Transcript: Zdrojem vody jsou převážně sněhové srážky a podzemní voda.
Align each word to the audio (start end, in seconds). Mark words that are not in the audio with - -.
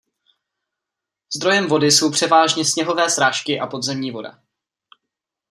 Zdrojem 1.35 1.67
vody 1.67 1.91
jsou 1.91 2.11
převážně 2.11 2.65
sněhové 2.65 3.09
srážky 3.09 3.59
a 3.59 3.67
podzemní 3.67 4.11
voda. 4.11 4.41